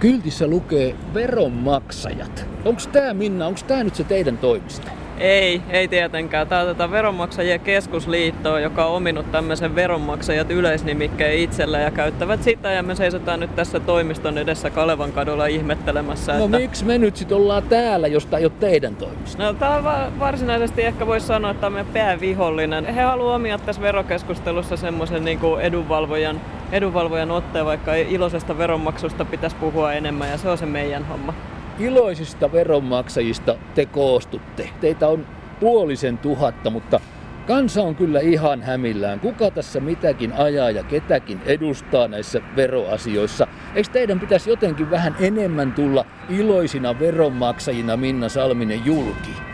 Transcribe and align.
kyltissä 0.00 0.46
lukee 0.46 0.94
veronmaksajat. 1.14 2.46
Onko 2.64 2.80
tämä 2.92 3.14
Minna, 3.14 3.46
onko 3.46 3.60
tämä 3.66 3.84
nyt 3.84 3.94
se 3.94 4.04
teidän 4.04 4.38
toimisto? 4.38 4.88
Ei, 5.18 5.62
ei 5.70 5.88
tietenkään. 5.88 6.48
Tämä 6.48 6.60
on 6.60 6.66
tätä 6.66 6.90
Veronmaksajien 6.90 7.60
keskusliittoa, 7.60 8.60
joka 8.60 8.86
on 8.86 8.96
ominut 8.96 9.32
tämmöisen 9.32 9.74
veronmaksajat 9.74 10.50
yleisnimikkeen 10.50 11.38
itsellä 11.38 11.78
ja 11.78 11.90
käyttävät 11.90 12.42
sitä. 12.42 12.72
Ja 12.72 12.82
me 12.82 12.94
seisotaan 12.94 13.40
nyt 13.40 13.56
tässä 13.56 13.80
toimiston 13.80 14.38
edessä 14.38 14.70
Kalevan 14.70 15.12
kadulla 15.12 15.46
ihmettelemässä. 15.46 16.38
No 16.38 16.44
että... 16.44 16.58
miksi 16.58 16.84
me 16.84 16.98
nyt 16.98 17.16
sitten 17.16 17.36
ollaan 17.36 17.62
täällä, 17.62 18.06
jos 18.06 18.26
tämä 18.26 18.38
ei 18.38 18.44
ole 18.44 18.52
teidän 18.60 18.96
toimisto? 18.96 19.42
No 19.42 19.52
tämä 19.52 19.76
on 19.76 19.84
va- 19.84 20.12
varsinaisesti 20.18 20.82
ehkä 20.82 21.06
voisi 21.06 21.26
sanoa, 21.26 21.50
että 21.50 21.60
tämä 21.60 21.66
on 21.66 21.72
meidän 21.72 21.92
päävihollinen. 21.92 22.94
He 22.94 23.02
haluavat 23.02 23.36
omia 23.36 23.58
tässä 23.58 23.82
verokeskustelussa 23.82 24.76
semmoisen 24.76 25.24
niin 25.24 25.40
edunvalvojan 25.60 26.40
edunvalvojan 26.72 27.30
otteen, 27.30 27.64
vaikka 27.64 27.94
iloisesta 27.94 28.58
veronmaksusta 28.58 29.24
pitäisi 29.24 29.56
puhua 29.56 29.92
enemmän 29.92 30.30
ja 30.30 30.38
se 30.38 30.48
on 30.48 30.58
se 30.58 30.66
meidän 30.66 31.04
homma 31.04 31.34
iloisista 31.78 32.52
veronmaksajista 32.52 33.56
te 33.74 33.86
koostutte. 33.86 34.70
Teitä 34.80 35.08
on 35.08 35.26
puolisen 35.60 36.18
tuhatta, 36.18 36.70
mutta 36.70 37.00
kansa 37.46 37.82
on 37.82 37.96
kyllä 37.96 38.20
ihan 38.20 38.62
hämillään. 38.62 39.20
Kuka 39.20 39.50
tässä 39.50 39.80
mitäkin 39.80 40.32
ajaa 40.32 40.70
ja 40.70 40.82
ketäkin 40.82 41.40
edustaa 41.46 42.08
näissä 42.08 42.40
veroasioissa? 42.56 43.46
Eikö 43.74 43.90
teidän 43.92 44.20
pitäisi 44.20 44.50
jotenkin 44.50 44.90
vähän 44.90 45.16
enemmän 45.20 45.72
tulla 45.72 46.04
iloisina 46.28 46.98
veronmaksajina 46.98 47.96
Minna 47.96 48.28
Salminen 48.28 48.84
julki? 48.84 49.47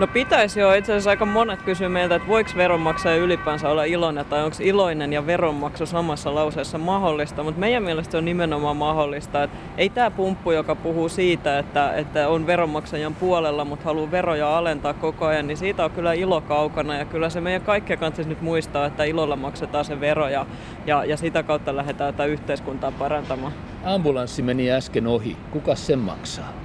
No 0.00 0.06
pitäisi 0.06 0.60
jo. 0.60 0.74
Itse 0.74 0.92
asiassa 0.92 1.10
aika 1.10 1.26
monet 1.26 1.62
kysyy 1.62 1.88
meiltä, 1.88 2.14
että 2.14 2.28
voiko 2.28 2.50
veronmaksaja 2.56 3.16
ylipäänsä 3.16 3.68
olla 3.68 3.84
iloinen 3.84 4.24
tai 4.24 4.44
onko 4.44 4.56
iloinen 4.60 5.12
ja 5.12 5.26
veronmaksu 5.26 5.86
samassa 5.86 6.34
lauseessa 6.34 6.78
mahdollista. 6.78 7.42
Mutta 7.42 7.60
meidän 7.60 7.82
mielestä 7.82 8.12
se 8.12 8.18
on 8.18 8.24
nimenomaan 8.24 8.76
mahdollista. 8.76 9.42
Että 9.42 9.56
ei 9.76 9.88
tämä 9.88 10.10
pumppu, 10.10 10.50
joka 10.50 10.74
puhuu 10.74 11.08
siitä, 11.08 11.58
että, 11.58 11.94
että 11.94 12.28
on 12.28 12.46
veronmaksajan 12.46 13.14
puolella, 13.14 13.64
mutta 13.64 13.84
haluaa 13.84 14.10
veroja 14.10 14.58
alentaa 14.58 14.94
koko 14.94 15.26
ajan, 15.26 15.46
niin 15.46 15.56
siitä 15.56 15.84
on 15.84 15.90
kyllä 15.90 16.12
ilo 16.12 16.40
kaukana. 16.40 16.96
Ja 16.96 17.04
kyllä 17.04 17.30
se 17.30 17.40
meidän 17.40 17.62
kaikkien 17.62 17.98
kanssa 17.98 18.22
nyt 18.22 18.42
muistaa, 18.42 18.86
että 18.86 19.04
ilolla 19.04 19.36
maksetaan 19.36 19.84
se 19.84 20.00
vero 20.00 20.28
ja, 20.28 20.46
ja, 20.86 21.04
ja 21.04 21.16
sitä 21.16 21.42
kautta 21.42 21.76
lähdetään 21.76 22.14
tätä 22.14 22.24
yhteiskuntaa 22.24 22.92
parantamaan. 22.92 23.52
Ambulanssi 23.84 24.42
meni 24.42 24.70
äsken 24.70 25.06
ohi. 25.06 25.36
Kuka 25.50 25.74
sen 25.74 25.98
maksaa? 25.98 26.59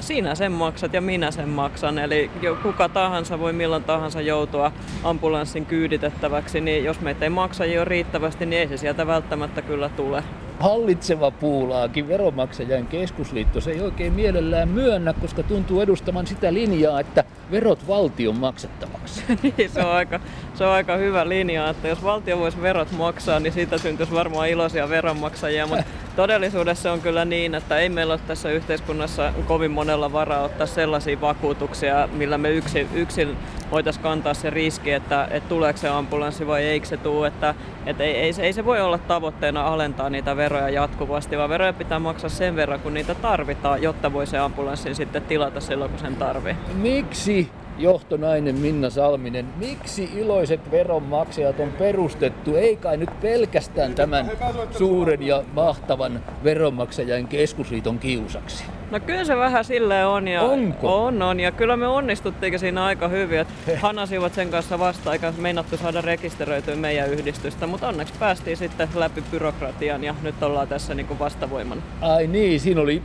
Sinä 0.00 0.34
sen 0.34 0.52
maksat 0.52 0.92
ja 0.92 1.00
minä 1.00 1.30
sen 1.30 1.48
maksan. 1.48 1.98
Eli 1.98 2.30
kuka 2.62 2.88
tahansa 2.88 3.38
voi 3.38 3.52
milloin 3.52 3.84
tahansa 3.84 4.20
joutua 4.20 4.72
ambulanssin 5.04 5.66
kyyditettäväksi, 5.66 6.60
niin 6.60 6.84
jos 6.84 7.00
meitä 7.00 7.24
ei 7.24 7.30
maksa 7.30 7.64
jo 7.64 7.84
riittävästi, 7.84 8.46
niin 8.46 8.60
ei 8.60 8.68
se 8.68 8.76
sieltä 8.76 9.06
välttämättä 9.06 9.62
kyllä 9.62 9.88
tule. 9.88 10.24
Hallitseva 10.60 11.30
puulaakin 11.30 12.08
veromaksajan 12.08 12.86
keskusliitto 12.86 13.60
se 13.60 13.70
ei 13.70 13.80
oikein 13.80 14.12
mielellään 14.12 14.68
myönnä, 14.68 15.12
koska 15.12 15.42
tuntuu 15.42 15.80
edustamaan 15.80 16.26
sitä 16.26 16.54
linjaa, 16.54 17.00
että 17.00 17.24
verot 17.50 17.88
valtion 17.88 18.36
maksettavaksi. 18.36 19.22
niin, 19.42 19.70
se 19.70 19.80
on, 19.80 19.90
aika, 19.90 20.20
se 20.54 20.64
on 20.64 20.72
aika 20.72 20.96
hyvä 20.96 21.28
linja, 21.28 21.70
että 21.70 21.88
jos 21.88 22.02
valtio 22.02 22.38
voisi 22.38 22.62
verot 22.62 22.92
maksaa, 22.92 23.40
niin 23.40 23.52
siitä 23.52 23.78
syntyisi 23.78 24.12
varmaan 24.12 24.48
iloisia 24.48 24.88
veronmaksajia, 24.88 25.66
mutta 25.66 25.84
todellisuudessa 26.16 26.92
on 26.92 27.00
kyllä 27.00 27.24
niin, 27.24 27.54
että 27.54 27.78
ei 27.78 27.88
meillä 27.88 28.12
ole 28.12 28.20
tässä 28.26 28.50
yhteiskunnassa 28.50 29.32
kovin 29.46 29.70
monella 29.70 30.12
varaa 30.12 30.42
ottaa 30.42 30.66
sellaisia 30.66 31.20
vakuutuksia, 31.20 32.08
millä 32.12 32.38
me 32.38 32.50
yksin, 32.50 32.88
yksin 32.94 33.36
voitaisiin 33.70 34.02
kantaa 34.02 34.34
se 34.34 34.50
riski, 34.50 34.92
että, 34.92 35.28
että 35.30 35.48
tuleeko 35.48 35.78
se 35.78 35.88
ambulanssi 35.88 36.46
vai 36.46 36.64
eikö 36.64 36.86
se 36.86 36.96
tule. 36.96 37.26
Että, 37.26 37.54
että 37.86 38.04
ei, 38.04 38.16
ei, 38.16 38.32
ei 38.38 38.52
se 38.52 38.64
voi 38.64 38.80
olla 38.80 38.98
tavoitteena 38.98 39.66
alentaa 39.66 40.10
niitä 40.10 40.36
veroja 40.36 40.68
jatkuvasti, 40.68 41.38
vaan 41.38 41.50
veroja 41.50 41.72
pitää 41.72 41.98
maksaa 41.98 42.30
sen 42.30 42.56
verran, 42.56 42.80
kun 42.80 42.94
niitä 42.94 43.14
tarvitaan, 43.14 43.82
jotta 43.82 44.12
voi 44.12 44.26
se 44.26 44.38
ambulanssin 44.38 44.94
sitten 44.94 45.22
tilata 45.22 45.60
silloin, 45.60 45.90
kun 45.90 46.00
sen 46.00 46.16
tarvii. 46.16 46.56
Miksi 46.74 47.37
johtonainen 47.78 48.54
Minna 48.54 48.90
Salminen, 48.90 49.46
miksi 49.56 50.10
iloiset 50.16 50.70
veronmaksajat 50.70 51.60
on 51.60 51.72
perustettu, 51.72 52.56
ei 52.56 52.76
kai 52.76 52.96
nyt 52.96 53.20
pelkästään 53.20 53.94
tämän 53.94 54.30
suuren 54.70 55.22
ja 55.22 55.42
mahtavan 55.52 56.20
veronmaksajan 56.44 57.28
keskusliiton 57.28 57.98
kiusaksi? 57.98 58.64
No 58.90 59.00
kyllä 59.00 59.24
se 59.24 59.36
vähän 59.36 59.64
silleen 59.64 60.06
on. 60.06 60.28
Ja 60.28 60.42
Onko? 60.42 61.04
On, 61.04 61.22
on. 61.22 61.40
Ja 61.40 61.52
kyllä 61.52 61.76
me 61.76 61.86
onnistuttiin 61.86 62.58
siinä 62.58 62.84
aika 62.84 63.08
hyvin. 63.08 63.38
Että 63.38 63.78
hanasivat 63.80 64.34
sen 64.34 64.50
kanssa 64.50 64.78
vasta 64.78 65.12
eikä 65.12 65.32
meinattu 65.38 65.76
saada 65.76 66.00
rekisteröityä 66.00 66.76
meidän 66.76 67.10
yhdistystä. 67.10 67.66
Mutta 67.66 67.88
onneksi 67.88 68.14
päästiin 68.18 68.56
sitten 68.56 68.88
läpi 68.94 69.24
byrokratian 69.30 70.04
ja 70.04 70.14
nyt 70.22 70.42
ollaan 70.42 70.68
tässä 70.68 70.94
niin 70.94 71.06
kuin 71.06 71.18
vastavoimana. 71.18 71.82
Ai 72.00 72.26
niin, 72.26 72.60
siinä 72.60 72.80
oli 72.80 73.02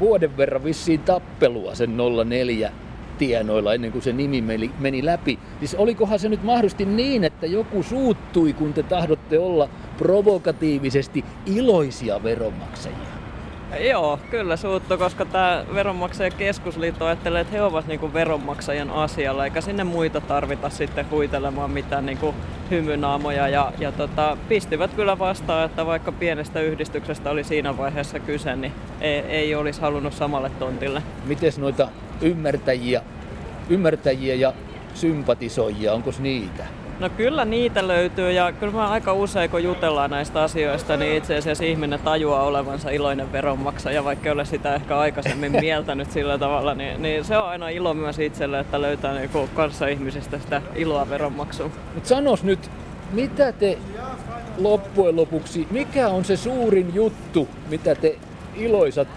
vuoden 0.00 0.36
verran 0.36 0.64
vissiin 0.64 1.00
tappelua 1.00 1.74
sen 1.74 1.96
04 2.26 2.72
tienoilla 3.20 3.74
ennen 3.74 3.92
kuin 3.92 4.02
se 4.02 4.12
nimi 4.12 4.40
meni, 4.40 4.70
meni 4.78 5.04
läpi. 5.04 5.38
Siis 5.58 5.74
olikohan 5.74 6.18
se 6.18 6.28
nyt 6.28 6.42
mahdollisesti 6.42 6.84
niin, 6.84 7.24
että 7.24 7.46
joku 7.46 7.82
suuttui, 7.82 8.52
kun 8.52 8.72
te 8.72 8.82
tahdotte 8.82 9.38
olla 9.38 9.68
provokatiivisesti 9.98 11.24
iloisia 11.46 12.22
veronmaksajia? 12.22 13.20
Joo, 13.80 14.18
kyllä 14.30 14.56
suuttu, 14.56 14.98
koska 14.98 15.24
tämä 15.24 15.64
veronmaksajan 15.74 16.32
keskusliitto 16.38 17.06
ajattelee, 17.06 17.40
että 17.40 17.52
he 17.52 17.62
ovat 17.62 17.86
niinku 17.86 18.12
veronmaksajan 18.12 18.90
asialla, 18.90 19.44
eikä 19.44 19.60
sinne 19.60 19.84
muita 19.84 20.20
tarvita 20.20 20.70
sitten 20.70 21.10
huitelemaan 21.10 21.70
mitään 21.70 22.06
niinku 22.06 22.34
hymynaamoja. 22.70 23.48
Ja, 23.48 23.72
ja 23.78 23.92
tota, 23.92 24.36
pistivät 24.48 24.94
kyllä 24.94 25.18
vastaan, 25.18 25.66
että 25.66 25.86
vaikka 25.86 26.12
pienestä 26.12 26.60
yhdistyksestä 26.60 27.30
oli 27.30 27.44
siinä 27.44 27.76
vaiheessa 27.76 28.18
kyse, 28.18 28.56
niin 28.56 28.72
ei, 29.00 29.18
ei 29.18 29.54
olisi 29.54 29.80
halunnut 29.80 30.12
samalle 30.12 30.50
tontille. 30.58 31.02
Miten 31.24 31.52
noita 31.58 31.88
ymmärtäjiä, 32.22 33.02
ymmärtäjiä 33.70 34.34
ja 34.34 34.52
sympatisoijia, 34.94 35.92
onko 35.92 36.10
niitä? 36.18 36.66
No 37.00 37.10
kyllä 37.10 37.44
niitä 37.44 37.88
löytyy 37.88 38.32
ja 38.32 38.52
kyllä 38.52 38.72
mä 38.72 38.88
aika 38.88 39.12
usein 39.12 39.50
kun 39.50 39.64
jutellaan 39.64 40.10
näistä 40.10 40.42
asioista, 40.42 40.96
niin 40.96 41.16
itse 41.16 41.36
asiassa 41.36 41.64
ihminen 41.64 42.00
tajuaa 42.00 42.42
olevansa 42.42 42.90
iloinen 42.90 43.32
veronmaksaja, 43.32 44.04
vaikka 44.04 44.28
ei 44.28 44.32
ole 44.32 44.44
sitä 44.44 44.74
ehkä 44.74 44.98
aikaisemmin 44.98 45.52
mieltänyt 45.60 46.10
sillä 46.10 46.38
tavalla, 46.38 46.74
niin, 46.74 47.02
niin 47.02 47.24
se 47.24 47.38
on 47.38 47.48
aina 47.48 47.68
ilo 47.68 47.94
myös 47.94 48.18
itselle, 48.18 48.60
että 48.60 48.80
löytää 48.80 49.14
niinku 49.14 49.48
kanssa 49.54 49.86
ihmisistä 49.86 50.38
sitä 50.38 50.62
iloa 50.74 51.10
veronmaksuun. 51.10 51.72
Mutta 51.94 52.08
sanos 52.08 52.44
nyt, 52.44 52.70
mitä 53.12 53.52
te 53.52 53.78
loppujen 54.58 55.16
lopuksi, 55.16 55.66
mikä 55.70 56.08
on 56.08 56.24
se 56.24 56.36
suurin 56.36 56.94
juttu, 56.94 57.48
mitä 57.68 57.94
te 57.94 58.16
iloisat, 58.56 59.08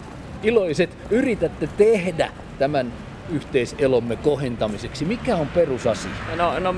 iloiset 0.43 0.97
yritätte 1.09 1.69
tehdä 1.77 2.29
tämän 2.57 2.93
yhteiselomme 3.29 4.15
kohentamiseksi? 4.15 5.05
Mikä 5.05 5.35
on 5.35 5.47
perusasia? 5.47 6.11
No, 6.37 6.59
no 6.59 6.75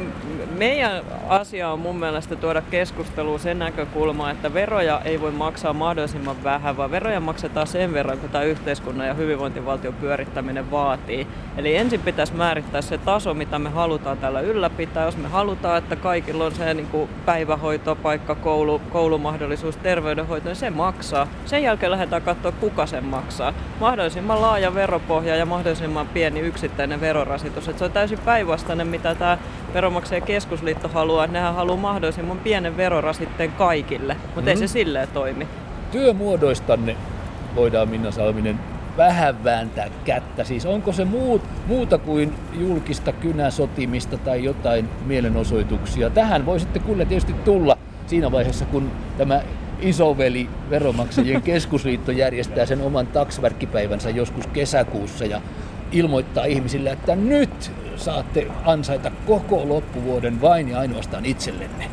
meidän 0.57 1.03
asia 1.27 1.69
on 1.69 1.79
mun 1.79 1.99
mielestä 1.99 2.35
tuoda 2.35 2.61
keskusteluun 2.61 3.39
sen 3.39 3.59
näkökulma, 3.59 4.31
että 4.31 4.53
veroja 4.53 5.01
ei 5.05 5.21
voi 5.21 5.31
maksaa 5.31 5.73
mahdollisimman 5.73 6.43
vähän, 6.43 6.77
vaan 6.77 6.91
veroja 6.91 7.19
maksetaan 7.19 7.67
sen 7.67 7.93
verran, 7.93 8.17
kun 8.17 8.29
tämä 8.29 8.43
yhteiskunnan 8.43 9.07
ja 9.07 9.13
hyvinvointivaltion 9.13 9.93
pyörittäminen 9.93 10.71
vaatii. 10.71 11.27
Eli 11.57 11.75
ensin 11.75 11.99
pitäisi 11.99 12.33
määrittää 12.33 12.81
se 12.81 12.97
taso, 12.97 13.33
mitä 13.33 13.59
me 13.59 13.69
halutaan 13.69 14.17
täällä 14.17 14.41
ylläpitää. 14.41 15.05
Jos 15.05 15.17
me 15.17 15.27
halutaan, 15.27 15.77
että 15.77 15.95
kaikilla 15.95 16.45
on 16.45 16.55
se 16.55 16.73
niin 16.73 16.87
kuin 16.87 17.09
päivähoitopaikka, 17.25 18.35
koulu, 18.35 18.81
koulumahdollisuus, 18.91 19.77
terveydenhoito, 19.77 20.47
niin 20.47 20.55
se 20.55 20.69
maksaa. 20.69 21.27
Sen 21.45 21.63
jälkeen 21.63 21.91
lähdetään 21.91 22.21
katsoa, 22.21 22.51
kuka 22.51 22.85
sen 22.85 23.05
maksaa. 23.05 23.53
Mahdollisimman 23.79 24.41
laaja 24.41 24.73
veropohja 24.73 25.35
ja 25.35 25.45
mahdollisimman 25.45 26.07
pieni 26.07 26.34
yksittäinen 26.41 27.01
verorasitus. 27.01 27.67
Että 27.67 27.79
se 27.79 27.85
on 27.85 27.91
täysin 27.91 28.19
päinvastainen, 28.25 28.87
mitä 28.87 29.15
tämä 29.15 29.37
Veronmaksajien 29.73 30.27
keskusliitto 30.27 30.87
haluaa. 30.87 31.27
Nehän 31.27 31.55
haluaa 31.55 31.77
mahdollisimman 31.77 32.37
pienen 32.37 32.77
verorasitteen 32.77 33.51
kaikille, 33.51 34.17
mutta 34.25 34.41
mm. 34.41 34.47
ei 34.47 34.57
se 34.57 34.65
mm. 34.65 34.69
silleen 34.69 35.07
toimi. 35.13 35.47
Työmuodoistanne 35.91 36.95
voidaan 37.55 37.89
Minna 37.89 38.11
Salminen 38.11 38.59
vähän 38.97 39.43
vääntää 39.43 39.87
kättä. 40.05 40.43
Siis 40.43 40.65
onko 40.65 40.91
se 40.91 41.05
muut, 41.05 41.41
muuta 41.67 41.97
kuin 41.97 42.33
julkista 42.53 43.11
kynäsotimista 43.11 44.17
tai 44.17 44.43
jotain 44.43 44.89
mielenosoituksia? 45.05 46.09
Tähän 46.09 46.45
voisitte 46.45 46.79
kyllä 46.79 47.05
tietysti 47.05 47.33
tulla 47.33 47.77
siinä 48.07 48.31
vaiheessa, 48.31 48.65
kun 48.65 48.91
tämä 49.17 49.41
isoveli 49.79 50.49
Veromaksajien 50.69 51.41
keskusliitto 51.51 52.11
järjestää 52.11 52.65
sen 52.65 52.81
oman 52.81 53.07
taksverkkipäivänsä 53.07 54.09
joskus 54.09 54.47
kesäkuussa 54.47 55.25
ja 55.25 55.41
ilmoittaa 55.95 56.45
ihmisille, 56.45 56.89
että 56.89 57.15
nyt 57.15 57.71
saatte 57.95 58.47
ansaita 58.65 59.11
koko 59.25 59.69
loppuvuoden 59.69 60.41
vain 60.41 60.69
ja 60.69 60.79
ainoastaan 60.79 61.25
itsellenne. 61.25 61.89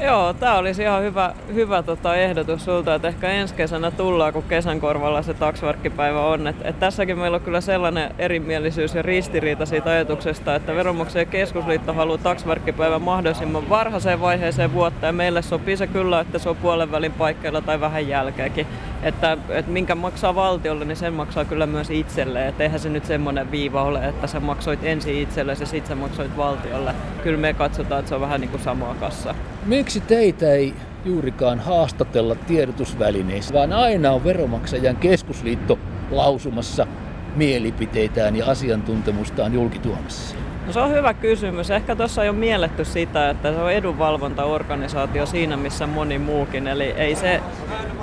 Joo, 0.00 0.32
tämä 0.32 0.58
olisi 0.58 0.82
ihan 0.82 1.02
hyvä, 1.02 1.34
hyvä 1.54 1.82
tota 1.82 2.16
ehdotus 2.16 2.64
sulta, 2.64 2.94
että 2.94 3.08
ehkä 3.08 3.28
ensi 3.28 3.54
kesänä 3.54 3.90
tullaan, 3.90 4.32
kun 4.32 4.42
kesän 4.42 4.80
korvalla 4.80 5.22
se 5.22 5.34
taksvarkkipäivä 5.34 6.26
on. 6.26 6.46
Et, 6.46 6.56
et 6.64 6.78
tässäkin 6.80 7.18
meillä 7.18 7.34
on 7.34 7.40
kyllä 7.40 7.60
sellainen 7.60 8.14
erimielisyys 8.18 8.94
ja 8.94 9.02
ristiriita 9.02 9.66
siitä 9.66 9.90
ajatuksesta, 9.90 10.54
että 10.54 10.74
Veronmaksajien 10.74 11.28
keskusliitto 11.28 11.92
haluaa 11.92 12.18
taksvarkkipäivän 12.18 13.02
mahdollisimman 13.02 13.68
varhaiseen 13.68 14.20
vaiheeseen 14.20 14.72
vuotta 14.72 15.06
ja 15.06 15.12
meille 15.12 15.42
sopii 15.42 15.76
se 15.76 15.86
kyllä, 15.86 16.20
että 16.20 16.38
se 16.38 16.48
on 16.48 16.56
puolen 16.56 16.92
välin 16.92 17.12
paikkeilla 17.12 17.60
tai 17.60 17.80
vähän 17.80 18.08
jälkeenkin. 18.08 18.66
Että, 19.02 19.38
että 19.48 19.70
minkä 19.70 19.94
maksaa 19.94 20.34
valtiolle, 20.34 20.84
niin 20.84 20.96
sen 20.96 21.12
maksaa 21.12 21.44
kyllä 21.44 21.66
myös 21.66 21.90
itselle. 21.90 22.48
Että 22.48 22.62
eihän 22.62 22.80
se 22.80 22.88
nyt 22.88 23.04
semmoinen 23.04 23.50
viiva 23.50 23.82
ole, 23.82 24.08
että 24.08 24.26
sä 24.26 24.40
maksoit 24.40 24.80
ensin 24.82 25.22
itselle 25.22 25.56
ja 25.60 25.66
sitten 25.66 25.88
sä 25.88 25.94
maksoit 25.94 26.36
valtiolle. 26.36 26.94
Kyllä 27.22 27.38
me 27.38 27.54
katsotaan, 27.54 27.98
että 27.98 28.08
se 28.08 28.14
on 28.14 28.20
vähän 28.20 28.40
niin 28.40 28.50
kuin 28.50 28.62
samaa 28.62 28.94
kassa. 28.94 29.34
Miksi 29.66 30.00
teitä 30.00 30.52
ei 30.52 30.74
juurikaan 31.04 31.60
haastatella 31.60 32.34
tiedotusvälineissä, 32.34 33.54
vaan 33.54 33.72
aina 33.72 34.12
on 34.12 34.24
Veromaksajan 34.24 34.96
keskusliitto 34.96 35.78
lausumassa 36.10 36.86
mielipiteitään 37.36 38.36
ja 38.36 38.46
asiantuntemustaan 38.46 39.54
julkituomassa? 39.54 40.36
No 40.70 40.74
se 40.74 40.80
on 40.80 40.90
hyvä 40.90 41.14
kysymys. 41.14 41.70
Ehkä 41.70 41.96
tuossa 41.96 42.22
on 42.22 42.34
mielletty 42.34 42.84
sitä, 42.84 43.30
että 43.30 43.52
se 43.52 43.60
on 43.60 43.72
edunvalvontaorganisaatio 43.72 45.26
siinä, 45.26 45.56
missä 45.56 45.86
moni 45.86 46.18
muukin. 46.18 46.68
Eli 46.68 46.84
ei 46.84 47.14
se, 47.14 47.40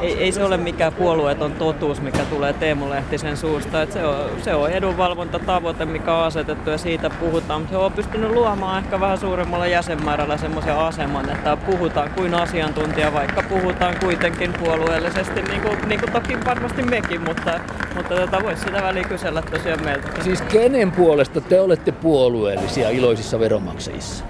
ei, 0.02 0.18
ei 0.18 0.32
se 0.32 0.44
ole 0.44 0.58
mikään 0.58 0.94
puolueeton 0.94 1.52
totuus, 1.52 2.02
mikä 2.02 2.20
tulee 2.30 2.54
Teemu 2.54 2.90
Lehtisen 2.90 3.38
suusta. 3.38 3.82
Et 3.82 3.92
se, 3.92 4.06
on, 4.06 4.16
se 4.42 4.56
on 4.56 4.72
edunvalvontatavoite, 4.72 5.86
mikä 5.86 6.14
on 6.14 6.24
asetettu 6.24 6.70
ja 6.70 6.78
siitä 6.78 7.10
puhutaan. 7.10 7.62
Mutta 7.62 7.78
he 7.78 7.84
on 7.84 7.92
pystynyt 7.92 8.32
luomaan 8.32 8.84
ehkä 8.84 9.00
vähän 9.00 9.18
suuremmalla 9.18 9.68
jäsenmäärällä 9.68 10.38
semmoisen 10.38 10.76
aseman, 10.76 11.30
että 11.30 11.58
puhutaan 11.58 12.10
kuin 12.10 12.34
asiantuntija, 12.34 13.14
vaikka 13.14 13.44
puhutaan 13.50 13.96
kuitenkin 14.00 14.54
puolueellisesti, 14.54 15.42
niin 15.42 15.62
kuin, 15.62 15.90
niin 15.90 16.00
kuin 16.00 16.12
toki 16.12 16.46
varmasti 16.46 16.82
mekin, 16.82 17.22
mutta, 17.22 17.60
mutta 17.96 18.16
tätä 18.16 18.44
voisi 18.44 18.62
sitä 18.62 18.84
väliin 18.84 19.08
kysellä 19.08 19.42
tosiaan 19.42 19.84
meiltä. 19.84 20.24
Siis 20.24 20.42
kenen 20.42 20.92
puolesta 20.92 21.42
te 21.42 21.60
olette 21.60 21.92
puolue? 21.92 22.57
Alueellisia 22.58 22.90
iloisissa 22.90 23.40
veronmaksajissa? 23.40 24.26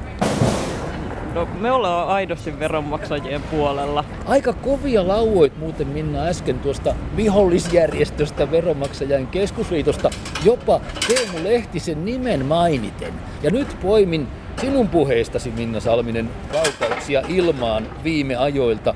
No, 1.33 1.47
me 1.59 1.71
ollaan 1.71 2.07
aidosti 2.07 2.59
veronmaksajien 2.59 3.41
puolella. 3.41 4.05
Aika 4.25 4.53
kovia 4.53 5.07
lauoit 5.07 5.57
muuten 5.57 5.87
Minna 5.87 6.23
äsken 6.23 6.59
tuosta 6.59 6.95
vihollisjärjestöstä 7.15 8.51
Veronmaksajan 8.51 9.27
keskusliitosta, 9.27 10.09
jopa 10.45 10.81
Teemu 11.07 11.43
Lehtisen 11.43 12.05
nimen 12.05 12.45
mainiten. 12.45 13.13
Ja 13.43 13.51
nyt 13.51 13.77
poimin 13.81 14.27
sinun 14.61 14.87
puheestasi 14.87 15.51
Minna 15.51 15.79
Salminen 15.79 16.29
kaukauksia 16.51 17.21
ilmaan 17.27 17.87
viime 18.03 18.35
ajoilta. 18.35 18.95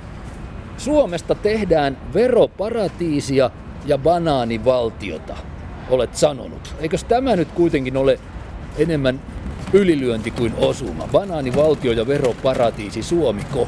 Suomesta 0.77 1.35
tehdään 1.35 1.97
veroparatiisia 2.13 3.49
ja 3.85 3.97
banaanivaltiota, 3.97 5.37
olet 5.89 6.15
sanonut. 6.15 6.75
Eikös 6.79 7.03
tämä 7.03 7.35
nyt 7.35 7.51
kuitenkin 7.51 7.97
ole 7.97 8.19
enemmän 8.77 9.19
ylilyönti 9.73 10.31
kuin 10.31 10.53
osuma. 10.57 11.07
Banaanivaltio 11.11 11.91
ja 11.91 12.07
veroparatiisi 12.07 13.03
Suomiko. 13.03 13.67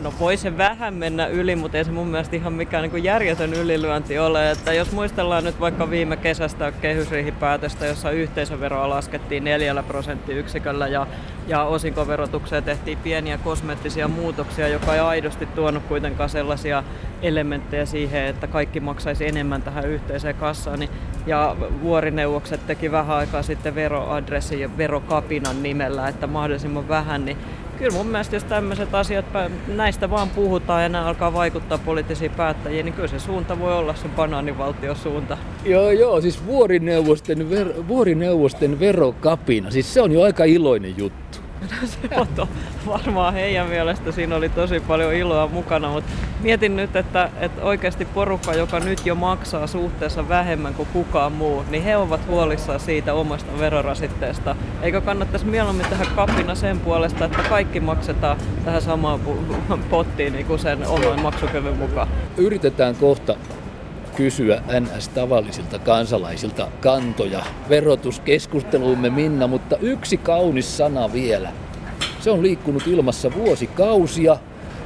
No 0.00 0.12
voi 0.18 0.36
se 0.36 0.58
vähän 0.58 0.94
mennä 0.94 1.26
yli, 1.26 1.56
mutta 1.56 1.78
ei 1.78 1.84
se 1.84 1.90
mun 1.90 2.08
mielestä 2.08 2.36
ihan 2.36 2.52
mikään 2.52 2.90
niin 2.90 3.04
järjetön 3.04 3.54
ylilyönti 3.54 4.18
ole. 4.18 4.50
Että 4.50 4.72
jos 4.72 4.92
muistellaan 4.92 5.44
nyt 5.44 5.60
vaikka 5.60 5.90
viime 5.90 6.16
kesästä 6.16 6.72
kehysriihipäätöstä, 6.72 7.86
jossa 7.86 8.10
yhteisöveroa 8.10 8.88
laskettiin 8.88 9.44
neljällä 9.44 9.82
prosenttiyksiköllä 9.82 10.88
ja, 10.88 11.06
ja 11.48 11.62
osinkoverotukseen 11.62 12.64
tehtiin 12.64 12.98
pieniä 12.98 13.38
kosmeettisia 13.38 14.08
muutoksia, 14.08 14.68
joka 14.68 14.94
ei 14.94 15.00
aidosti 15.00 15.46
tuonut 15.46 15.82
kuitenkaan 15.82 16.30
sellaisia 16.30 16.82
elementtejä 17.22 17.86
siihen, 17.86 18.24
että 18.24 18.46
kaikki 18.46 18.80
maksaisi 18.80 19.26
enemmän 19.26 19.62
tähän 19.62 19.88
yhteiseen 19.88 20.34
kassaan. 20.34 20.78
Niin, 20.78 20.90
ja 21.28 21.56
vuorineuvokset 21.82 22.66
teki 22.66 22.92
vähän 22.92 23.16
aikaa 23.16 23.42
sitten 23.42 23.74
veroadressin 23.74 24.60
ja 24.60 24.70
verokapinan 24.78 25.62
nimellä, 25.62 26.08
että 26.08 26.26
mahdollisimman 26.26 26.88
vähän, 26.88 27.24
niin 27.24 27.36
kyllä 27.78 27.96
mun 27.96 28.06
mielestä 28.06 28.36
jos 28.36 28.44
tämmöiset 28.44 28.94
asiat, 28.94 29.24
näistä 29.66 30.10
vaan 30.10 30.30
puhutaan 30.30 30.82
ja 30.82 30.88
nämä 30.88 31.04
alkaa 31.04 31.32
vaikuttaa 31.32 31.78
poliittisiin 31.78 32.30
päättäjiin, 32.30 32.84
niin 32.84 32.92
kyllä 32.92 33.08
se 33.08 33.18
suunta 33.18 33.58
voi 33.58 33.74
olla 33.74 33.94
se 33.94 34.08
banaanivaltiosuunta. 34.08 35.38
Joo, 35.64 35.90
joo, 35.90 36.20
siis 36.20 36.46
vuorineuvosten, 36.46 37.50
ver, 37.50 37.68
vuorineuvosten 37.88 38.80
verokapina, 38.80 39.70
siis 39.70 39.94
se 39.94 40.02
on 40.02 40.12
jo 40.12 40.22
aika 40.22 40.44
iloinen 40.44 40.94
juttu. 40.98 41.47
se 41.84 42.16
on 42.16 42.48
varmaan 42.86 43.34
heidän 43.34 43.68
mielestä 43.68 44.12
siinä 44.12 44.36
oli 44.36 44.48
tosi 44.48 44.80
paljon 44.80 45.14
iloa 45.14 45.46
mukana, 45.46 45.88
mutta 45.88 46.12
mietin 46.40 46.76
nyt, 46.76 46.96
että, 46.96 47.30
että 47.40 47.62
oikeasti 47.62 48.04
porukka, 48.04 48.54
joka 48.54 48.80
nyt 48.80 49.06
jo 49.06 49.14
maksaa 49.14 49.66
suhteessa 49.66 50.28
vähemmän 50.28 50.74
kuin 50.74 50.88
kukaan 50.92 51.32
muu, 51.32 51.64
niin 51.70 51.82
he 51.82 51.96
ovat 51.96 52.26
huolissaan 52.26 52.80
siitä 52.80 53.14
omasta 53.14 53.58
verorasitteesta. 53.58 54.56
Eikö 54.82 55.00
kannattaisi 55.00 55.46
mieluummin 55.46 55.86
tehdä 55.86 56.06
kapina 56.16 56.54
sen 56.54 56.80
puolesta, 56.80 57.24
että 57.24 57.42
kaikki 57.48 57.80
maksetaan 57.80 58.38
tähän 58.64 58.82
samaan 58.82 59.20
pottiin 59.90 60.32
niin 60.32 60.46
kuin 60.46 60.58
sen 60.58 60.86
oman 60.86 61.22
maksukyvyn 61.22 61.76
mukaan? 61.76 62.08
Yritetään 62.36 62.96
kohta 62.96 63.36
kysyä 64.18 64.62
NS-tavallisilta 64.80 65.78
kansalaisilta 65.78 66.68
kantoja 66.80 67.42
verotuskeskusteluumme 67.68 69.10
Minna, 69.10 69.46
mutta 69.46 69.76
yksi 69.76 70.16
kaunis 70.16 70.76
sana 70.76 71.12
vielä. 71.12 71.52
Se 72.20 72.30
on 72.30 72.42
liikkunut 72.42 72.86
ilmassa 72.86 73.34
vuosikausia. 73.34 74.36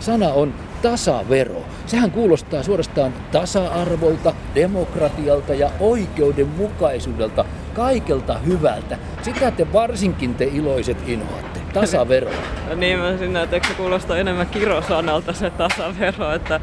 Sana 0.00 0.28
on 0.28 0.54
tasavero. 0.82 1.64
Sehän 1.86 2.10
kuulostaa 2.10 2.62
suorastaan 2.62 3.14
tasa-arvolta, 3.32 4.34
demokratialta 4.54 5.54
ja 5.54 5.70
oikeudenmukaisuudelta, 5.80 7.44
kaikelta 7.74 8.38
hyvältä. 8.38 8.98
Sitä 9.22 9.50
te 9.50 9.72
varsinkin 9.72 10.34
te 10.34 10.44
iloiset 10.44 11.08
inhoatte. 11.08 11.60
Tasavero. 11.72 12.30
niin 12.76 12.98
mä 12.98 13.18
sinä, 13.18 13.42
että 13.42 13.68
se 13.68 13.74
kuulostaa 13.74 14.16
enemmän 14.16 14.46
kirosanalta 14.46 15.32
se 15.32 15.50
tasavero, 15.50 16.32
että 16.32 16.60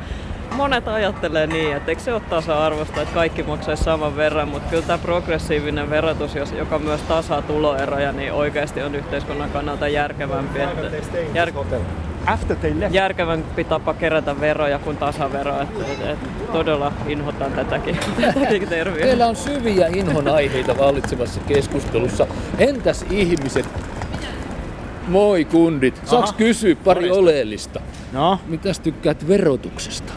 monet 0.59 0.87
ajattelee 0.87 1.47
niin, 1.47 1.77
että 1.77 1.91
eikö 1.91 2.01
se 2.01 2.13
ole 2.13 2.21
tasa-arvosta, 2.29 3.01
että 3.01 3.13
kaikki 3.13 3.43
maksaisi 3.43 3.83
saman 3.83 4.15
verran, 4.15 4.47
mutta 4.47 4.69
kyllä 4.69 4.83
tämä 4.83 4.97
progressiivinen 4.97 5.89
verotus, 5.89 6.35
joka 6.57 6.79
myös 6.79 7.01
tasaa 7.01 7.41
tuloeroja, 7.41 8.11
niin 8.11 8.33
oikeasti 8.33 8.81
on 8.81 8.95
yhteiskunnan 8.95 9.49
kannalta 9.49 9.87
järkevämpi. 9.87 10.59
Että 10.59 11.17
jär... 11.33 11.51
järkevämpi 12.91 13.63
tapa 13.63 13.93
kerätä 13.93 14.39
veroja 14.39 14.79
kuin 14.79 14.97
tasavero. 14.97 15.61
Että, 15.61 15.85
että, 15.91 16.11
että 16.11 16.27
todella 16.51 16.93
inhotan 17.07 17.51
tätäkin, 17.51 17.97
tätäkin 18.33 18.67
terviä. 18.67 19.05
Teillä 19.05 19.27
on 19.27 19.35
syviä 19.35 19.87
inhon 19.87 20.27
aiheita 20.27 20.77
vallitsevassa 20.77 21.39
keskustelussa. 21.47 22.27
Entäs 22.57 23.05
ihmiset? 23.09 23.65
Moi 25.07 25.45
kundit. 25.45 26.01
Saaks 26.05 26.31
kysyä 26.31 26.75
pari 26.75 27.01
Morista. 27.01 27.19
oleellista? 27.19 27.81
No? 28.11 28.39
Mitäs 28.47 28.79
tykkäät 28.79 29.27
verotuksesta? 29.27 30.13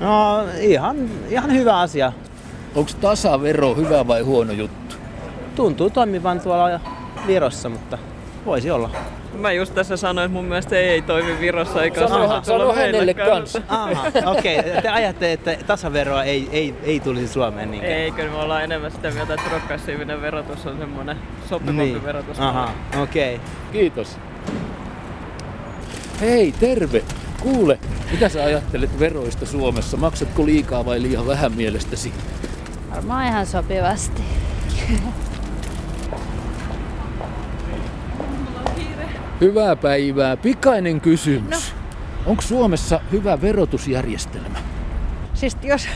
No 0.00 0.44
ihan, 0.60 0.96
ihan 1.28 1.52
hyvä 1.52 1.78
asia. 1.78 2.12
Onko 2.74 2.90
tasavero 3.00 3.74
hyvä 3.74 4.06
vai 4.06 4.20
huono 4.20 4.52
juttu? 4.52 4.96
Tuntuu 5.54 5.90
toimivan 5.90 6.40
tuolla 6.40 6.80
Virossa, 7.26 7.68
mutta 7.68 7.98
voisi 8.46 8.70
olla. 8.70 8.90
Mä 9.34 9.52
just 9.52 9.74
tässä 9.74 9.96
sanoin, 9.96 10.26
että 10.26 10.36
mun 10.36 10.44
mielestä 10.44 10.76
ei, 10.76 10.88
ei 10.88 11.02
toimi 11.02 11.40
Virossa 11.40 11.82
eikä 11.82 12.08
sano, 12.08 12.40
sano 12.42 12.72
hänelle 12.72 13.14
kanssa. 13.14 13.62
Okei, 14.26 14.58
okay. 14.58 14.82
te 14.82 14.88
ajatte, 14.88 15.32
että 15.32 15.56
tasaveroa 15.66 16.24
ei, 16.24 16.48
ei, 16.52 16.74
ei 16.82 17.00
tulisi 17.00 17.32
Suomeen 17.32 17.70
niinkään? 17.70 17.94
Ei, 17.94 18.10
kyllä 18.10 18.30
me 18.30 18.36
ollaan 18.36 18.64
enemmän 18.64 18.90
sitä 18.90 19.10
mieltä, 19.10 19.34
että 19.34 19.48
progressiivinen 19.48 20.22
verotus 20.22 20.66
on 20.66 20.78
semmoinen 20.78 21.16
sopivampi 21.48 21.82
niin. 21.82 22.04
verotus. 22.04 22.40
Aha, 22.40 22.70
okei. 23.02 23.34
Okay. 23.34 23.46
Kiitos. 23.72 24.16
Hei, 26.20 26.52
terve! 26.60 27.02
Kuule, 27.40 27.78
mitä 28.12 28.28
sä 28.28 28.44
ajattelet 28.44 28.98
veroista 28.98 29.46
Suomessa? 29.46 29.96
Maksatko 29.96 30.46
liikaa 30.46 30.86
vai 30.86 31.02
liian 31.02 31.26
vähän 31.26 31.52
mielestäsi? 31.52 32.12
Varmaan 32.90 33.26
ihan 33.26 33.46
sopivasti. 33.46 34.22
Hyvää 39.40 39.76
päivää. 39.76 40.36
Pikainen 40.36 41.00
kysymys. 41.00 41.50
No. 41.50 41.80
Onko 42.26 42.42
Suomessa 42.42 43.00
hyvä 43.12 43.40
verotusjärjestelmä? 43.40 44.58
Siis 45.34 45.56
jos, 45.62 45.88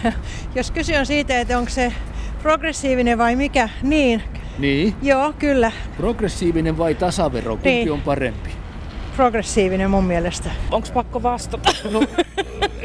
jos 0.54 0.70
kyse 0.70 0.98
on 0.98 1.06
siitä, 1.06 1.40
että 1.40 1.58
onko 1.58 1.70
se 1.70 1.92
progressiivinen 2.42 3.18
vai 3.18 3.36
mikä, 3.36 3.68
niin. 3.82 4.22
Niin? 4.58 4.94
Joo, 5.02 5.32
kyllä. 5.38 5.72
Progressiivinen 5.96 6.78
vai 6.78 6.94
tasavero, 6.94 7.50
kumpi 7.50 7.70
niin. 7.70 7.92
on 7.92 8.00
parempi? 8.00 8.53
Progressiivinen 9.16 9.90
mun 9.90 10.04
mielestä. 10.04 10.50
Onko 10.70 10.88
pakko 10.94 11.22
vastata? 11.22 11.70
No, 11.90 12.02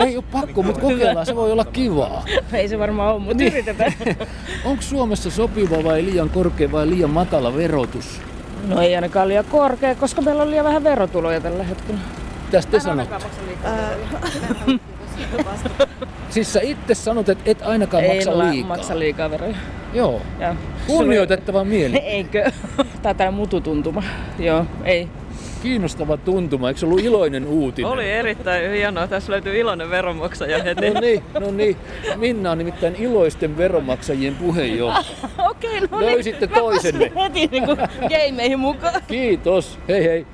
ei 0.05 0.17
ole 0.17 0.23
pakko, 0.31 0.63
mutta 0.63 0.81
kokeillaan, 0.81 1.25
se 1.25 1.35
voi 1.35 1.51
olla 1.51 1.65
kivaa. 1.65 2.25
Ei 2.53 2.67
se 2.67 2.79
varmaan 2.79 3.13
ole, 3.13 3.21
mutta 3.21 3.37
niin. 3.37 3.53
yritetään. 3.53 3.93
Onko 4.65 4.81
Suomessa 4.81 5.31
sopiva 5.31 5.83
vai 5.83 6.05
liian 6.05 6.29
korkea 6.29 6.71
vai 6.71 6.89
liian 6.89 7.09
matala 7.09 7.55
verotus? 7.55 8.21
No 8.67 8.81
ei 8.81 8.95
ainakaan 8.95 9.27
liian 9.27 9.45
korkea, 9.45 9.95
koska 9.95 10.21
meillä 10.21 10.43
on 10.43 10.51
liian 10.51 10.65
vähän 10.65 10.83
verotuloja 10.83 11.41
tällä 11.41 11.63
hetkellä. 11.63 11.99
Mitä 12.45 12.61
te 12.71 12.79
sanotte? 12.79 13.15
siis 16.29 16.53
sä 16.53 16.59
itse 16.63 16.95
sanot, 16.95 17.29
että 17.29 17.51
et 17.51 17.61
ainakaan 17.61 18.03
ei 18.03 18.15
maksa 18.15 18.39
liikaa. 18.39 18.67
maksa 18.67 18.99
liikaa 18.99 19.31
veroja. 19.31 19.55
Joo. 19.93 20.21
Ja. 20.39 20.55
Kunnioitettava 20.87 21.63
mieli. 21.63 21.97
Eikö? 21.97 22.51
Tää 23.01 23.27
on 23.27 23.33
mututuntuma. 23.33 24.03
Joo, 24.39 24.65
ei. 24.83 25.09
Kiinnostava 25.63 26.17
tuntuma. 26.17 26.67
Eikö 26.67 26.79
se 26.79 26.85
ollut 26.85 26.99
iloinen 26.99 27.45
uutinen? 27.45 27.91
Oli 27.91 28.11
erittäin 28.11 28.71
hienoa. 28.71 29.07
Tässä 29.07 29.31
löytyy 29.31 29.59
iloinen 29.59 29.89
veronmaksaja 29.89 30.63
heti. 30.63 30.89
No 30.89 30.99
niin, 30.99 31.23
no 31.39 31.51
niin. 31.51 31.77
Minna 32.15 32.51
on 32.51 32.57
nimittäin 32.57 32.95
iloisten 32.95 33.57
veronmaksajien 33.57 34.35
puheenjohtaja. 34.35 35.05
Okei, 35.51 35.79
no 35.81 36.01
Löysitte 36.01 36.45
niin. 36.45 36.55
Mä 36.55 36.59
toisenne. 36.59 37.09
pääsin 37.09 37.21
heti 37.21 37.47
niinku 37.51 37.75
gameihin 38.01 38.59
mukaan. 38.59 39.01
Kiitos. 39.07 39.79
Hei 39.87 40.03
hei. 40.03 40.25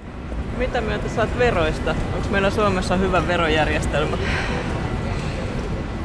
Mitä 0.57 0.81
mieltä 0.81 1.09
saat 1.09 1.37
veroista? 1.39 1.95
Onko 2.15 2.27
meillä 2.31 2.49
Suomessa 2.49 2.95
hyvä 2.95 3.27
verojärjestelmä? 3.27 4.17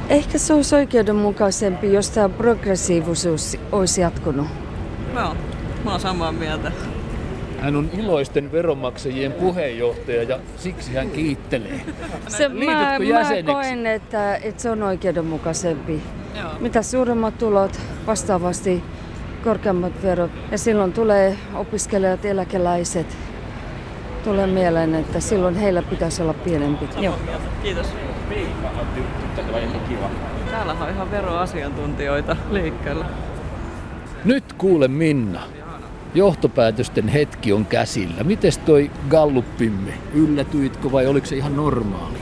Ehkä 0.08 0.38
se 0.38 0.54
olisi 0.54 0.74
oikeudenmukaisempi, 0.74 1.92
jos 1.92 2.10
tämä 2.10 2.28
progressiivisuus 2.28 3.56
olisi 3.72 4.00
jatkunut. 4.00 4.46
Joo, 5.14 5.34
mä 5.84 5.90
oon 5.90 6.00
samaa 6.00 6.32
mieltä. 6.32 6.72
Hän 7.60 7.76
on 7.76 7.90
iloisten 7.98 8.52
veronmaksajien 8.52 9.32
puheenjohtaja 9.32 10.22
ja 10.22 10.38
siksi 10.56 10.94
hän 10.94 11.10
kiittelee. 11.10 11.80
Se, 12.28 12.48
mä, 12.48 12.64
mä 12.64 13.52
koen, 13.52 13.86
että, 13.86 14.36
että 14.36 14.62
se 14.62 14.70
on 14.70 14.82
oikeudenmukaisempi. 14.82 16.02
Joo. 16.40 16.50
Mitä 16.60 16.82
suuremmat 16.82 17.38
tulot, 17.38 17.80
vastaavasti 18.06 18.82
korkeammat 19.44 20.02
verot. 20.02 20.30
Ja 20.50 20.58
silloin 20.58 20.92
tulee 20.92 21.36
opiskelijat, 21.54 22.24
eläkeläiset. 22.24 23.16
Tulee 24.24 24.46
mieleen, 24.46 24.94
että 24.94 25.20
silloin 25.20 25.54
heillä 25.54 25.82
pitäisi 25.82 26.22
olla 26.22 26.34
pienempi. 26.34 26.88
Joo. 26.98 27.14
Kiitos. 27.62 27.86
Täällä 30.50 30.72
on 30.72 30.90
ihan 30.90 31.10
veroasiantuntijoita 31.10 32.36
liikkeellä. 32.50 33.04
Nyt 34.24 34.52
kuule 34.52 34.88
Minna. 34.88 35.40
Johtopäätösten 36.14 37.08
hetki 37.08 37.52
on 37.52 37.66
käsillä. 37.66 38.24
Mites 38.24 38.58
toi 38.58 38.90
galluppimme? 39.08 39.92
Yllätyitkö 40.14 40.92
vai 40.92 41.06
oliko 41.06 41.26
se 41.26 41.36
ihan 41.36 41.56
normaali? 41.56 42.19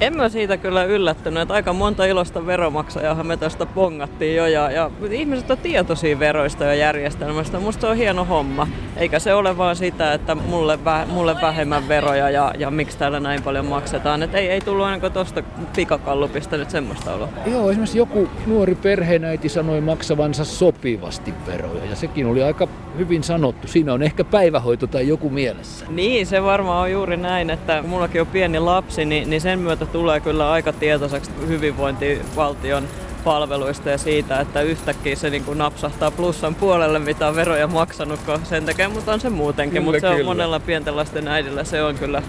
En 0.00 0.16
mä 0.16 0.28
siitä 0.28 0.56
kyllä 0.56 0.84
yllättynyt, 0.84 1.42
että 1.42 1.54
aika 1.54 1.72
monta 1.72 2.04
ilosta 2.04 2.46
veromaksajaa 2.46 3.24
me 3.24 3.36
tästä 3.36 3.66
pongattiin 3.66 4.36
jo 4.36 4.46
ja, 4.46 4.70
ja 4.70 4.90
ihmiset 5.10 5.50
on 5.50 5.58
tietoisia 5.58 6.18
veroista 6.18 6.64
ja 6.64 6.74
järjestelmästä. 6.74 7.60
Musta 7.60 7.80
se 7.80 7.86
on 7.86 7.96
hieno 7.96 8.24
homma. 8.24 8.68
Eikä 8.96 9.18
se 9.18 9.34
ole 9.34 9.58
vaan 9.58 9.76
sitä, 9.76 10.12
että 10.12 10.34
mulle, 10.34 10.84
vä, 10.84 11.06
mulle 11.08 11.36
vähemmän 11.42 11.88
veroja 11.88 12.30
ja, 12.30 12.54
ja 12.58 12.70
miksi 12.70 12.98
täällä 12.98 13.20
näin 13.20 13.42
paljon 13.42 13.66
maksetaan. 13.66 14.22
Et 14.22 14.34
ei, 14.34 14.50
ei 14.50 14.60
tullut 14.60 14.86
ainakaan 14.86 15.12
tuosta 15.12 15.42
pikakallupista 15.76 16.56
nyt 16.56 16.70
semmoista 16.70 17.14
oloa. 17.14 17.28
Joo, 17.46 17.70
esimerkiksi 17.70 17.98
joku 17.98 18.28
nuori 18.46 18.74
perheenäiti 18.74 19.48
sanoi 19.48 19.80
maksavansa 19.80 20.44
sopivasti 20.44 21.34
veroja 21.46 21.84
ja 21.84 21.96
sekin 21.96 22.26
oli 22.26 22.42
aika 22.42 22.68
hyvin 22.98 23.22
sanottu. 23.22 23.68
Siinä 23.68 23.92
on 23.92 24.02
ehkä 24.02 24.24
päivähoito 24.24 24.86
tai 24.86 25.08
joku 25.08 25.30
mielessä. 25.30 25.86
Niin, 25.88 26.26
se 26.26 26.42
varmaan 26.42 26.82
on 26.82 26.92
juuri 26.92 27.16
näin, 27.16 27.50
että 27.50 27.82
mullakin 27.82 28.20
on 28.20 28.26
pieni 28.26 28.58
lapsi, 28.58 29.04
niin, 29.04 29.30
niin 29.30 29.40
sen 29.40 29.58
myötä 29.58 29.86
tulee 29.92 30.20
kyllä 30.20 30.50
aika 30.50 30.72
tietoiseksi 30.72 31.30
hyvinvointivaltion 31.48 32.84
palveluista 33.24 33.90
ja 33.90 33.98
siitä, 33.98 34.40
että 34.40 34.62
yhtäkkiä 34.62 35.16
se 35.16 35.30
niin 35.30 35.44
kuin 35.44 35.58
napsahtaa 35.58 36.10
plussan 36.10 36.54
puolelle, 36.54 36.98
mitä 36.98 37.28
on 37.28 37.36
veroja 37.36 37.66
maksanut, 37.66 38.20
kun 38.26 38.40
sen 38.44 38.64
tekee, 38.64 38.88
mutta 38.88 39.12
on 39.12 39.20
se 39.20 39.30
muutenkin. 39.30 39.82
Mutta 39.82 40.00
se 40.00 40.08
on 40.08 40.16
kyllä. 40.16 40.26
monella 40.26 40.60
pienten 40.60 40.96
lasten 40.96 41.28
äidillä, 41.28 41.64
se 41.64 41.82
on 41.82 41.94
kyllä, 41.94 42.22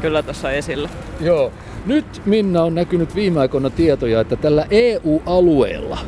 kyllä 0.00 0.22
tuossa 0.22 0.50
esillä. 0.50 0.88
Joo. 1.20 1.52
Nyt 1.86 2.22
Minna 2.24 2.62
on 2.62 2.74
näkynyt 2.74 3.14
viime 3.14 3.40
aikoina 3.40 3.70
tietoja, 3.70 4.20
että 4.20 4.36
tällä 4.36 4.66
EU-alueella 4.70 5.98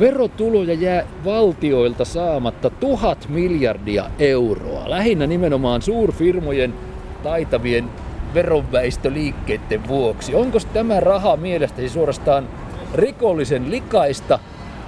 verotuloja 0.00 0.74
jää 0.74 1.06
valtioilta 1.24 2.04
saamatta 2.04 2.70
tuhat 2.70 3.28
miljardia 3.28 4.10
euroa. 4.18 4.90
Lähinnä 4.90 5.26
nimenomaan 5.26 5.82
suurfirmojen 5.82 6.74
taitavien 7.22 7.84
veronväistöliikkeiden 8.36 9.88
vuoksi. 9.88 10.34
Onko 10.34 10.58
tämä 10.72 11.00
raha 11.00 11.36
mielestäsi 11.36 11.88
suorastaan 11.88 12.48
rikollisen 12.94 13.70
likaista 13.70 14.38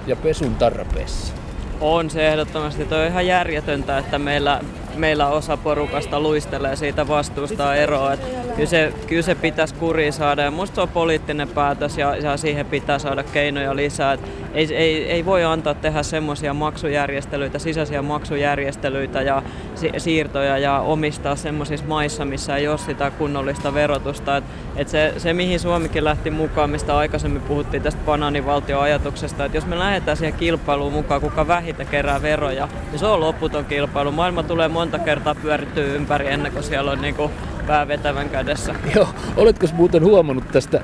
ja 0.07 0.15
pesun 0.15 0.55
tarpeessa? 0.55 1.33
On 1.81 2.09
se 2.09 2.27
ehdottomasti. 2.27 2.85
Toi 2.85 3.01
on 3.01 3.07
ihan 3.07 3.27
järjetöntä, 3.27 3.97
että 3.97 4.19
meillä, 4.19 4.61
meillä 4.95 5.27
osa 5.27 5.57
porukasta 5.57 6.19
luistelee 6.19 6.75
siitä 6.75 7.07
vastuusta 7.07 7.75
eroa. 7.75 8.13
Et 8.13 8.19
kyllä, 8.55 8.69
se, 8.69 8.93
kyllä 9.07 9.21
se 9.21 9.35
pitäisi 9.35 9.75
kuriin 9.75 10.13
saada 10.13 10.41
ja 10.41 10.51
musta 10.51 10.75
se 10.75 10.81
on 10.81 10.89
poliittinen 10.89 11.47
päätös 11.47 11.97
ja, 11.97 12.15
ja 12.15 12.37
siihen 12.37 12.65
pitää 12.65 12.99
saada 12.99 13.23
keinoja 13.23 13.75
lisää. 13.75 14.13
Et 14.13 14.19
ei, 14.53 14.75
ei, 14.75 15.11
ei 15.11 15.25
voi 15.25 15.43
antaa 15.43 15.73
tehdä 15.73 16.03
semmoisia 16.03 16.53
maksujärjestelyitä, 16.53 17.59
sisäisiä 17.59 18.01
maksujärjestelyitä 18.01 19.21
ja 19.21 19.43
si- 19.75 19.91
siirtoja 19.97 20.57
ja 20.57 20.79
omistaa 20.79 21.35
semmoisissa 21.35 21.85
maissa, 21.85 22.25
missä 22.25 22.55
ei 22.55 22.67
ole 22.67 22.77
sitä 22.77 23.11
kunnollista 23.11 23.73
verotusta. 23.73 24.37
Et, 24.37 24.43
et 24.75 24.87
se, 24.87 25.13
se, 25.17 25.33
mihin 25.33 25.59
Suomikin 25.59 26.03
lähti 26.03 26.31
mukaan, 26.31 26.69
mistä 26.69 26.97
aikaisemmin 26.97 27.41
puhuttiin 27.41 27.83
tästä 27.83 28.01
banaanivaltioajatuksesta, 28.05 29.45
että 29.45 29.57
jos 29.57 29.65
me 29.65 29.79
lähdetään 29.79 30.17
siihen 30.17 30.39
kilpailuun 30.39 30.93
mukaan, 30.93 31.21
kuka 31.21 31.47
vähiten 31.47 31.87
kerää 31.87 32.21
veroja, 32.21 32.67
niin 32.91 32.99
se 32.99 33.05
on 33.05 33.19
loputon 33.19 33.65
kilpailu. 33.65 34.11
Maailma 34.11 34.43
tulee 34.43 34.67
monta 34.79 34.99
kertaa 34.99 35.35
pyörittyä 35.35 35.83
ympäri 35.83 36.27
ennen 36.27 36.51
kuin 36.51 36.63
siellä 36.63 36.91
on 36.91 37.01
niinku 37.01 37.31
pää 37.67 37.87
vetävän 37.87 38.29
kädessä. 38.29 38.75
Joo, 38.95 39.07
oletko 39.37 39.67
muuten 39.73 40.03
huomannut 40.03 40.51
tästä 40.51 40.81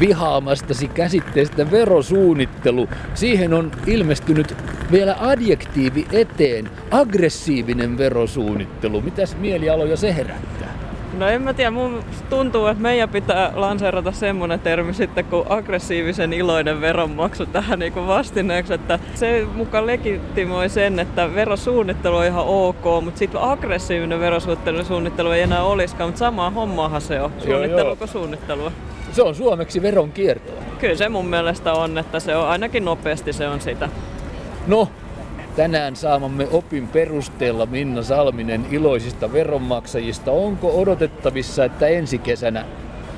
vihaamastasi 0.00 0.88
käsitteestä 0.88 1.70
verosuunnittelu? 1.70 2.88
Siihen 3.14 3.54
on 3.54 3.70
ilmestynyt 3.86 4.56
vielä 4.92 5.16
adjektiivi 5.20 6.06
eteen, 6.12 6.70
aggressiivinen 6.90 7.98
verosuunnittelu. 7.98 9.00
Mitäs 9.00 9.36
mielialoja 9.36 9.96
se 9.96 10.16
herättää? 10.16 10.55
No 11.16 11.28
en 11.28 11.42
mä 11.42 11.54
tiedä, 11.54 11.70
mun 11.70 12.04
tuntuu, 12.30 12.66
että 12.66 12.82
meidän 12.82 13.08
pitää 13.08 13.52
lanseerata 13.54 14.12
semmonen 14.12 14.60
termi 14.60 14.94
sitten 14.94 15.24
kuin 15.24 15.46
aggressiivisen 15.48 16.32
iloinen 16.32 16.80
veronmaksu 16.80 17.46
tähän 17.46 17.78
niin 17.78 17.92
kuin 17.92 18.06
vastineeksi, 18.06 18.74
että 18.74 18.98
se 19.14 19.46
mukaan 19.54 19.86
legitimoi 19.86 20.68
sen, 20.68 20.98
että 20.98 21.34
verosuunnittelu 21.34 22.16
on 22.16 22.26
ihan 22.26 22.44
ok, 22.46 22.84
mutta 23.04 23.18
sitten 23.18 23.40
aggressiivinen 23.40 24.20
verosuunnittelu 24.20 25.30
ei 25.30 25.42
enää 25.42 25.62
olisikaan, 25.62 26.08
mutta 26.08 26.18
samaa 26.18 26.50
hommaahan 26.50 27.00
se 27.00 27.20
on, 27.20 27.32
suunnittelu 27.38 27.88
joo. 27.88 27.96
kuin 27.96 28.08
suunnittelua. 28.08 28.72
Se 29.12 29.22
on 29.22 29.34
suomeksi 29.34 29.82
veronkiertoa. 29.82 30.62
Kyllä 30.78 30.94
se 30.94 31.08
mun 31.08 31.26
mielestä 31.26 31.72
on, 31.72 31.98
että 31.98 32.20
se 32.20 32.36
on 32.36 32.48
ainakin 32.48 32.84
nopeasti 32.84 33.32
se 33.32 33.48
on 33.48 33.60
sitä. 33.60 33.88
No, 34.66 34.88
tänään 35.56 35.96
saamamme 35.96 36.48
opin 36.52 36.88
perusteella 36.88 37.66
Minna 37.66 38.02
Salminen 38.02 38.66
iloisista 38.70 39.32
veronmaksajista. 39.32 40.30
Onko 40.30 40.80
odotettavissa, 40.80 41.64
että 41.64 41.86
ensi 41.86 42.18
kesänä 42.18 42.64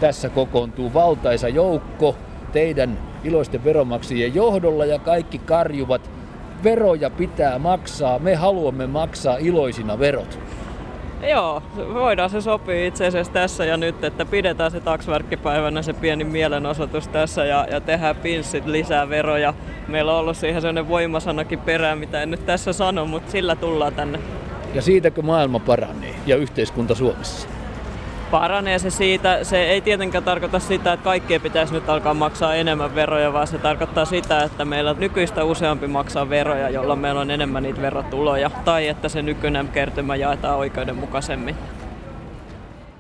tässä 0.01 0.29
kokoontuu 0.29 0.95
valtaisa 0.95 1.49
joukko 1.49 2.17
teidän 2.53 2.99
iloisten 3.25 3.65
veronmaksajien 3.65 4.35
johdolla 4.35 4.85
ja 4.85 4.99
kaikki 4.99 5.39
karjuvat 5.39 6.11
veroja 6.65 7.11
pitää 7.11 7.59
maksaa, 7.59 8.19
me 8.19 8.35
haluamme 8.35 8.87
maksaa 8.87 9.37
iloisina 9.37 9.99
verot. 9.99 10.39
Joo, 11.23 11.63
voidaan 11.95 12.31
se 12.31 12.41
sopii 12.41 12.87
itse 12.87 13.07
asiassa 13.07 13.33
tässä 13.33 13.65
ja 13.65 13.77
nyt, 13.77 14.05
että 14.05 14.25
pidetään 14.25 14.71
se 14.71 14.81
taksverkkipäivänä 14.81 15.83
se 15.83 15.93
pieni 15.93 16.25
mielenosoitus 16.25 17.09
tässä 17.09 17.45
ja, 17.45 17.67
ja 17.71 17.81
tehdään 17.81 18.17
pinssit 18.17 18.67
lisää 18.67 19.09
veroja. 19.09 19.55
Meillä 19.89 20.13
on 20.13 20.19
ollut 20.19 20.37
siihen 20.37 20.61
sellainen 20.63 20.89
voimasanakin 20.89 21.59
perään, 21.59 21.99
mitä 21.99 22.23
en 22.23 22.31
nyt 22.31 22.47
tässä 22.47 22.73
sano, 22.73 23.07
mutta 23.07 23.31
sillä 23.31 23.57
tullaan 23.57 23.95
tänne. 23.95 24.19
Ja 24.75 24.83
siitäkö 24.83 25.23
maailma 25.23 25.59
paranee 25.59 26.15
ja 26.27 26.37
yhteiskunta 26.37 26.95
Suomessa? 26.95 27.49
Paranee 28.31 28.79
se 28.79 28.91
siitä, 28.91 29.45
se 29.45 29.65
ei 29.65 29.81
tietenkään 29.81 30.25
tarkoita 30.25 30.59
sitä, 30.59 30.93
että 30.93 31.05
kaikkien 31.05 31.41
pitäisi 31.41 31.75
nyt 31.75 31.89
alkaa 31.89 32.15
maksaa 32.15 32.55
enemmän 32.55 32.95
veroja, 32.95 33.33
vaan 33.33 33.47
se 33.47 33.59
tarkoittaa 33.59 34.05
sitä, 34.05 34.43
että 34.43 34.65
meillä 34.65 34.95
nykyistä 34.99 35.45
useampi 35.45 35.87
maksaa 35.87 36.29
veroja, 36.29 36.71
jolloin 36.71 36.99
meillä 36.99 37.21
on 37.21 37.31
enemmän 37.31 37.63
niitä 37.63 37.83
verotuloja, 37.83 38.51
tai 38.65 38.89
että 38.89 39.09
se 39.09 39.23
nykyinen 39.23 39.69
kertymä 39.69 40.17
jaetaan 40.17 40.59
oikeudenmukaisemmin. 40.59 41.57